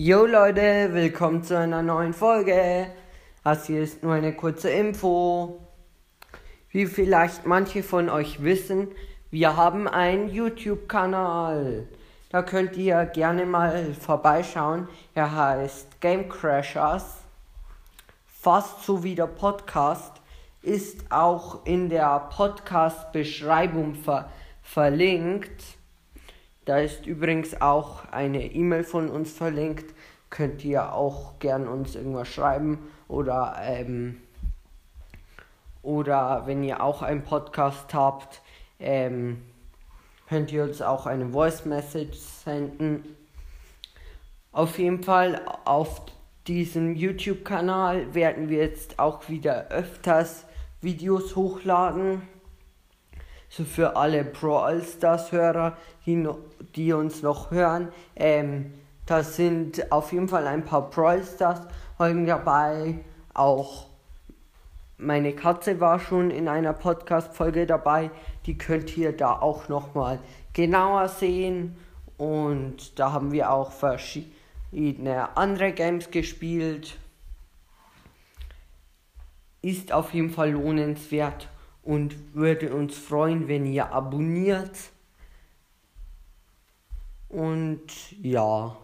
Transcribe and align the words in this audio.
Yo 0.00 0.26
Leute, 0.26 0.90
willkommen 0.92 1.42
zu 1.42 1.58
einer 1.58 1.82
neuen 1.82 2.14
Folge. 2.14 2.86
Das 3.42 3.66
hier 3.66 3.82
ist 3.82 4.04
nur 4.04 4.14
eine 4.14 4.32
kurze 4.32 4.70
Info. 4.70 5.58
Wie 6.70 6.86
vielleicht 6.86 7.46
manche 7.46 7.82
von 7.82 8.08
euch 8.08 8.44
wissen, 8.44 8.92
wir 9.32 9.56
haben 9.56 9.88
einen 9.88 10.28
YouTube-Kanal. 10.28 11.88
Da 12.30 12.42
könnt 12.42 12.76
ihr 12.76 13.06
gerne 13.06 13.44
mal 13.44 13.92
vorbeischauen. 13.92 14.86
Er 15.16 15.34
heißt 15.34 16.00
Game 16.00 16.28
Crashers. 16.28 17.16
Fast 18.24 18.84
so 18.84 19.02
wie 19.02 19.16
der 19.16 19.26
Podcast. 19.26 20.12
Ist 20.62 21.10
auch 21.10 21.66
in 21.66 21.88
der 21.88 22.20
Podcast-Beschreibung 22.36 23.96
ver 23.96 24.30
verlinkt. 24.62 25.77
Da 26.68 26.80
ist 26.80 27.06
übrigens 27.06 27.62
auch 27.62 28.04
eine 28.10 28.44
E-Mail 28.44 28.84
von 28.84 29.08
uns 29.08 29.32
verlinkt. 29.32 29.94
Könnt 30.28 30.62
ihr 30.66 30.92
auch 30.92 31.38
gern 31.38 31.66
uns 31.66 31.94
irgendwas 31.94 32.28
schreiben 32.28 32.90
oder 33.08 33.56
ähm, 33.62 34.20
oder 35.80 36.42
wenn 36.44 36.62
ihr 36.62 36.82
auch 36.82 37.00
einen 37.00 37.22
Podcast 37.22 37.94
habt, 37.94 38.42
ähm, 38.80 39.40
könnt 40.28 40.52
ihr 40.52 40.64
uns 40.64 40.82
auch 40.82 41.06
eine 41.06 41.30
Voice 41.30 41.64
Message 41.64 42.18
senden. 42.18 43.16
Auf 44.52 44.78
jeden 44.78 45.02
Fall 45.02 45.40
auf 45.64 46.02
diesem 46.46 46.94
YouTube-Kanal 46.94 48.12
werden 48.12 48.50
wir 48.50 48.58
jetzt 48.58 48.98
auch 48.98 49.30
wieder 49.30 49.68
öfters 49.68 50.44
Videos 50.82 51.34
hochladen 51.34 52.20
so 53.48 53.64
für 53.64 53.96
alle 53.96 54.24
Pro 54.24 54.58
All-Stars 54.58 55.32
Hörer, 55.32 55.76
die, 56.06 56.28
die 56.74 56.92
uns 56.92 57.22
noch 57.22 57.50
hören. 57.50 57.88
Ähm, 58.16 58.74
da 59.06 59.22
sind 59.22 59.90
auf 59.90 60.12
jeden 60.12 60.28
Fall 60.28 60.46
ein 60.46 60.64
paar 60.64 60.90
Pro 60.90 61.06
All-Stars 61.06 61.62
Folgen 61.96 62.26
dabei. 62.26 63.00
Auch 63.34 63.86
meine 64.98 65.32
Katze 65.32 65.80
war 65.80 65.98
schon 65.98 66.30
in 66.30 66.48
einer 66.48 66.72
Podcast-Folge 66.72 67.66
dabei. 67.66 68.10
Die 68.46 68.58
könnt 68.58 68.96
ihr 68.96 69.16
da 69.16 69.32
auch 69.32 69.68
nochmal 69.68 70.18
genauer 70.52 71.08
sehen. 71.08 71.76
Und 72.16 72.98
da 72.98 73.12
haben 73.12 73.32
wir 73.32 73.50
auch 73.50 73.72
verschiedene 73.72 75.36
andere 75.36 75.72
Games 75.72 76.10
gespielt. 76.10 76.98
Ist 79.62 79.92
auf 79.92 80.12
jeden 80.12 80.30
Fall 80.30 80.50
lohnenswert 80.50 81.48
und 81.88 82.34
würde 82.34 82.74
uns 82.74 82.98
freuen, 82.98 83.48
wenn 83.48 83.64
ihr 83.64 83.90
abonniert. 83.90 84.76
Und 87.30 87.86
ja, 88.22 88.76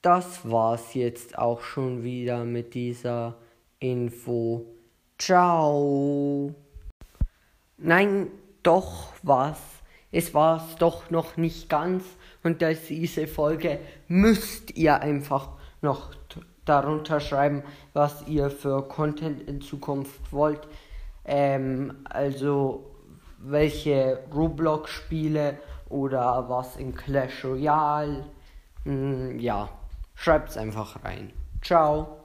das 0.00 0.48
war's 0.48 0.94
jetzt 0.94 1.36
auch 1.36 1.60
schon 1.60 2.04
wieder 2.04 2.44
mit 2.44 2.74
dieser 2.74 3.38
Info. 3.80 4.66
Ciao. 5.18 6.54
Nein, 7.76 8.28
doch 8.62 9.12
was. 9.24 9.58
Es 10.12 10.34
war's 10.34 10.76
doch 10.76 11.10
noch 11.10 11.36
nicht 11.36 11.68
ganz. 11.68 12.04
Und 12.44 12.62
diese 12.88 13.26
Folge 13.26 13.80
müsst 14.06 14.76
ihr 14.76 15.00
einfach 15.00 15.48
noch 15.82 16.14
darunter 16.64 17.18
schreiben, 17.18 17.64
was 17.94 18.28
ihr 18.28 18.48
für 18.48 18.86
Content 18.86 19.42
in 19.48 19.60
Zukunft 19.60 20.32
wollt. 20.32 20.60
Ähm, 21.28 21.98
also 22.08 22.90
welche 23.38 24.24
Roblox-Spiele 24.34 25.58
oder 25.90 26.48
was 26.48 26.76
in 26.76 26.94
Clash 26.94 27.44
Royale. 27.44 28.24
Hm, 28.84 29.38
ja, 29.38 29.68
schreibt's 30.14 30.56
einfach 30.56 31.04
rein. 31.04 31.32
Ciao. 31.62 32.17